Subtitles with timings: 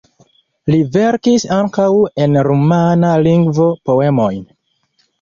[0.75, 1.87] Li verkis ankaŭ
[2.25, 4.45] en rumana lingvo poemojn.